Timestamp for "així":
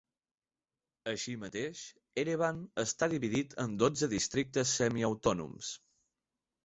1.11-1.33